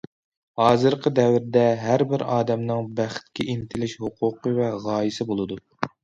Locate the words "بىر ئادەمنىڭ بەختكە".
2.13-3.45